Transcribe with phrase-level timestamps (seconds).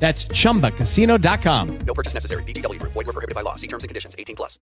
[0.00, 1.78] That's chumbacasino.com.
[1.86, 2.42] No purchase necessary.
[2.44, 2.92] VGW Group.
[2.92, 3.54] Void were prohibited by law.
[3.54, 4.16] See terms and conditions.
[4.18, 4.58] 18 plus.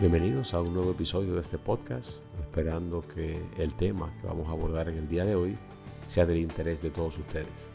[0.00, 4.52] Bienvenidos a un nuevo episodio de este podcast, esperando que el tema que vamos a
[4.52, 5.58] abordar en el día de hoy
[6.06, 7.68] sea del interés de todos ustedes.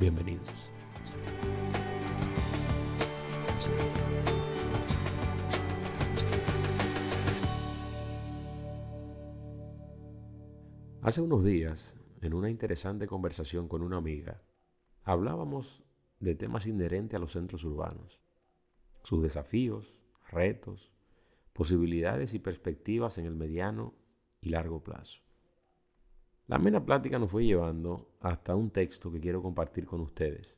[0.00, 0.50] Bienvenidos.
[11.06, 14.42] Hace unos días, en una interesante conversación con una amiga,
[15.04, 15.84] hablábamos
[16.18, 18.20] de temas inherentes a los centros urbanos,
[19.04, 19.94] sus desafíos,
[20.32, 20.90] retos,
[21.52, 23.94] posibilidades y perspectivas en el mediano
[24.40, 25.20] y largo plazo.
[26.48, 30.56] La amena plática nos fue llevando hasta un texto que quiero compartir con ustedes,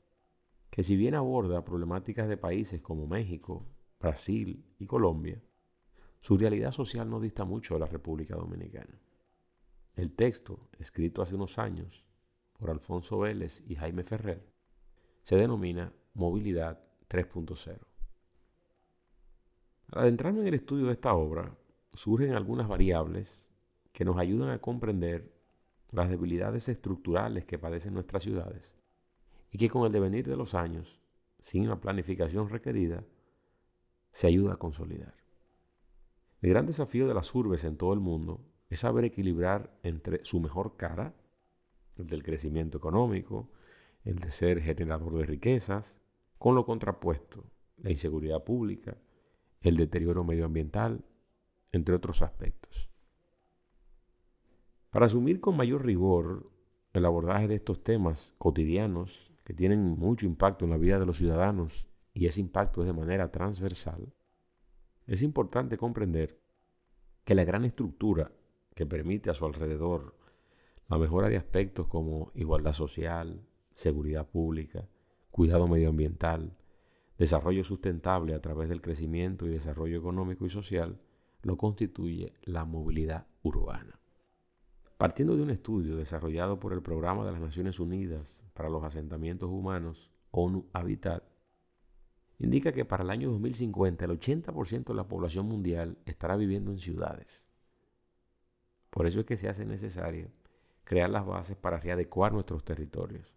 [0.70, 3.66] que si bien aborda problemáticas de países como México,
[4.00, 5.42] Brasil y Colombia,
[6.20, 8.98] su realidad social no dista mucho de la República Dominicana.
[9.98, 12.04] El texto, escrito hace unos años
[12.56, 14.48] por Alfonso Vélez y Jaime Ferrer,
[15.22, 17.80] se denomina Movilidad 3.0.
[19.88, 21.52] Al adentrarme en el estudio de esta obra,
[21.94, 23.50] surgen algunas variables
[23.92, 25.34] que nos ayudan a comprender
[25.90, 28.76] las debilidades estructurales que padecen nuestras ciudades
[29.50, 31.00] y que con el devenir de los años,
[31.40, 33.02] sin la planificación requerida,
[34.12, 35.16] se ayuda a consolidar.
[36.40, 40.40] El gran desafío de las urbes en todo el mundo es saber equilibrar entre su
[40.40, 41.14] mejor cara,
[41.96, 43.50] el del crecimiento económico,
[44.04, 45.96] el de ser generador de riquezas,
[46.38, 47.44] con lo contrapuesto,
[47.78, 48.96] la inseguridad pública,
[49.60, 51.04] el deterioro medioambiental,
[51.72, 52.88] entre otros aspectos.
[54.90, 56.50] Para asumir con mayor rigor
[56.92, 61.18] el abordaje de estos temas cotidianos que tienen mucho impacto en la vida de los
[61.18, 64.12] ciudadanos y ese impacto es de manera transversal,
[65.06, 66.38] es importante comprender
[67.24, 68.30] que la gran estructura
[68.78, 70.14] que permite a su alrededor
[70.88, 73.44] la mejora de aspectos como igualdad social,
[73.74, 74.88] seguridad pública,
[75.32, 76.56] cuidado medioambiental,
[77.18, 81.00] desarrollo sustentable a través del crecimiento y desarrollo económico y social,
[81.42, 83.98] lo constituye la movilidad urbana.
[84.96, 89.50] Partiendo de un estudio desarrollado por el Programa de las Naciones Unidas para los Asentamientos
[89.50, 91.24] Humanos, ONU Habitat,
[92.38, 96.78] indica que para el año 2050 el 80% de la población mundial estará viviendo en
[96.78, 97.47] ciudades.
[98.90, 100.30] Por eso es que se hace necesario
[100.84, 103.34] crear las bases para readecuar nuestros territorios,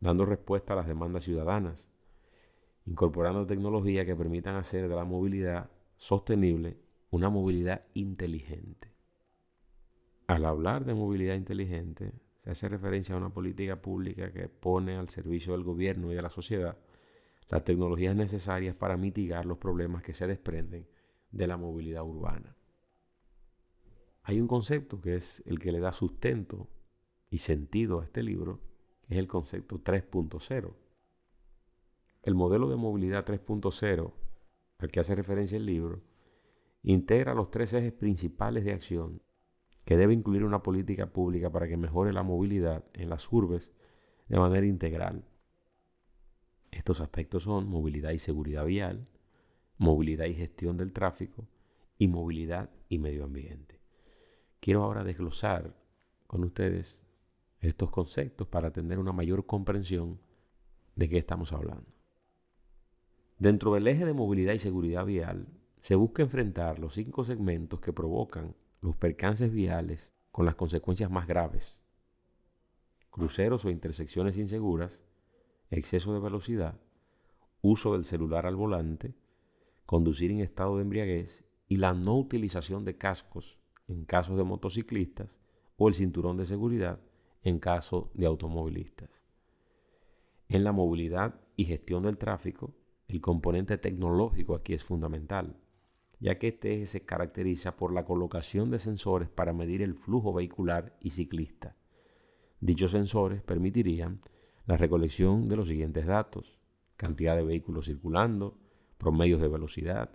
[0.00, 1.90] dando respuesta a las demandas ciudadanas,
[2.86, 6.78] incorporando tecnologías que permitan hacer de la movilidad sostenible
[7.10, 8.94] una movilidad inteligente.
[10.26, 12.12] Al hablar de movilidad inteligente,
[12.44, 16.22] se hace referencia a una política pública que pone al servicio del gobierno y de
[16.22, 16.78] la sociedad
[17.48, 20.86] las tecnologías necesarias para mitigar los problemas que se desprenden
[21.32, 22.56] de la movilidad urbana.
[24.22, 26.68] Hay un concepto que es el que le da sustento
[27.30, 28.60] y sentido a este libro,
[29.02, 30.74] que es el concepto 3.0.
[32.22, 34.12] El modelo de movilidad 3.0
[34.78, 36.02] al que hace referencia el libro
[36.82, 39.22] integra los tres ejes principales de acción
[39.84, 43.72] que debe incluir una política pública para que mejore la movilidad en las urbes
[44.28, 45.24] de manera integral.
[46.70, 49.08] Estos aspectos son movilidad y seguridad vial,
[49.78, 51.48] movilidad y gestión del tráfico
[51.98, 53.79] y movilidad y medio ambiente.
[54.60, 55.74] Quiero ahora desglosar
[56.26, 57.00] con ustedes
[57.60, 60.20] estos conceptos para tener una mayor comprensión
[60.96, 61.86] de qué estamos hablando.
[63.38, 65.46] Dentro del eje de movilidad y seguridad vial,
[65.80, 71.26] se busca enfrentar los cinco segmentos que provocan los percances viales con las consecuencias más
[71.26, 71.80] graves.
[73.10, 75.02] Cruceros o intersecciones inseguras,
[75.70, 76.78] exceso de velocidad,
[77.62, 79.14] uso del celular al volante,
[79.86, 83.59] conducir en estado de embriaguez y la no utilización de cascos
[83.90, 85.36] en casos de motociclistas
[85.76, 87.00] o el cinturón de seguridad
[87.42, 89.10] en caso de automovilistas.
[90.48, 92.74] En la movilidad y gestión del tráfico,
[93.08, 95.56] el componente tecnológico aquí es fundamental,
[96.20, 100.96] ya que este se caracteriza por la colocación de sensores para medir el flujo vehicular
[101.00, 101.76] y ciclista.
[102.60, 104.20] Dichos sensores permitirían
[104.66, 106.60] la recolección de los siguientes datos,
[106.96, 108.58] cantidad de vehículos circulando,
[108.98, 110.10] promedios de velocidad,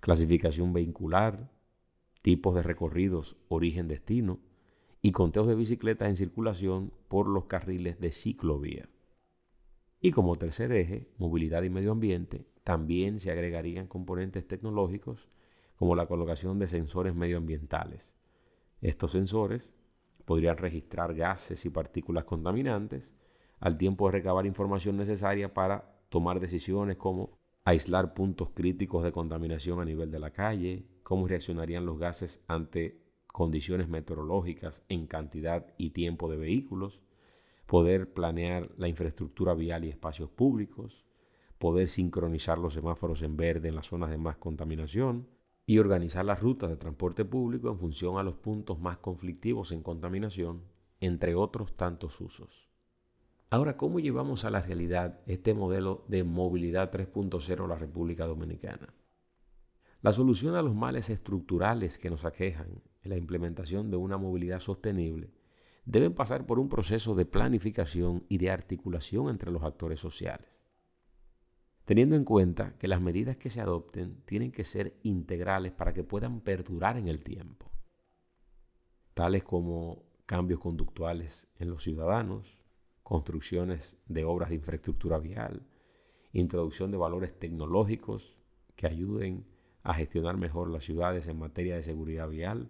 [0.00, 1.50] clasificación vehicular,
[2.26, 4.40] tipos de recorridos origen-destino
[5.00, 8.88] y conteos de bicicletas en circulación por los carriles de ciclovía.
[10.00, 15.28] Y como tercer eje, movilidad y medio ambiente, también se agregarían componentes tecnológicos
[15.76, 18.12] como la colocación de sensores medioambientales.
[18.80, 19.70] Estos sensores
[20.24, 23.14] podrían registrar gases y partículas contaminantes
[23.60, 29.80] al tiempo de recabar información necesaria para tomar decisiones como aislar puntos críticos de contaminación
[29.80, 35.90] a nivel de la calle, cómo reaccionarían los gases ante condiciones meteorológicas en cantidad y
[35.90, 37.00] tiempo de vehículos,
[37.66, 41.04] poder planear la infraestructura vial y espacios públicos,
[41.58, 45.26] poder sincronizar los semáforos en verde en las zonas de más contaminación
[45.66, 49.82] y organizar las rutas de transporte público en función a los puntos más conflictivos en
[49.82, 50.62] contaminación,
[51.00, 52.68] entre otros tantos usos.
[53.48, 58.92] Ahora, ¿cómo llevamos a la realidad este modelo de movilidad 3.0 en la República Dominicana?
[60.02, 64.58] La solución a los males estructurales que nos aquejan en la implementación de una movilidad
[64.58, 65.30] sostenible
[65.84, 70.48] deben pasar por un proceso de planificación y de articulación entre los actores sociales,
[71.84, 76.02] teniendo en cuenta que las medidas que se adopten tienen que ser integrales para que
[76.02, 77.70] puedan perdurar en el tiempo,
[79.14, 82.58] tales como cambios conductuales en los ciudadanos,
[83.06, 85.62] construcciones de obras de infraestructura vial,
[86.32, 88.36] introducción de valores tecnológicos
[88.74, 89.46] que ayuden
[89.84, 92.68] a gestionar mejor las ciudades en materia de seguridad vial,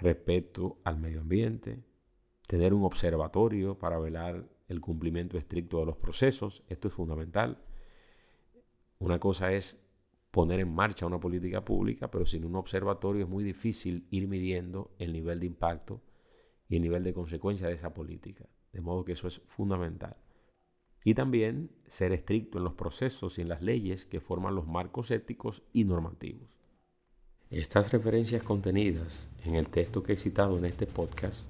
[0.00, 1.84] respeto al medio ambiente,
[2.48, 7.62] tener un observatorio para velar el cumplimiento estricto de los procesos, esto es fundamental.
[8.98, 9.80] Una cosa es
[10.32, 14.90] poner en marcha una política pública, pero sin un observatorio es muy difícil ir midiendo
[14.98, 16.02] el nivel de impacto
[16.68, 18.48] y el nivel de consecuencia de esa política.
[18.74, 20.16] De modo que eso es fundamental.
[21.04, 25.10] Y también ser estricto en los procesos y en las leyes que forman los marcos
[25.10, 26.48] éticos y normativos.
[27.50, 31.44] Estas referencias contenidas en el texto que he citado en este podcast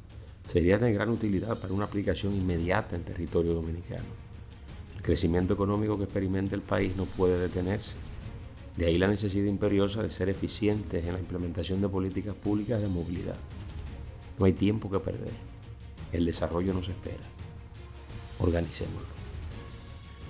[0.47, 4.05] serían de gran utilidad para una aplicación inmediata en territorio dominicano.
[4.97, 7.97] El crecimiento económico que experimenta el país no puede detenerse.
[8.76, 12.88] De ahí la necesidad imperiosa de ser eficientes en la implementación de políticas públicas de
[12.88, 13.37] movilidad.
[14.38, 15.54] No hay tiempo que perder.
[16.14, 17.25] El desarrollo nos espera.
[18.38, 19.08] Organicémoslo.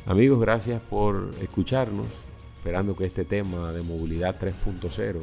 [0.06, 2.06] Amigos, gracias por escucharnos,
[2.56, 5.20] esperando que este tema de movilidad 3.0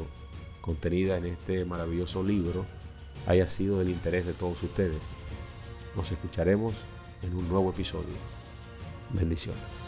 [0.62, 2.68] contenida en este maravilloso libro
[3.26, 5.02] haya sido del interés de todos ustedes.
[5.96, 6.76] Nos escucharemos
[7.24, 8.14] en un nuevo episodio.
[9.10, 9.81] Bendiciones.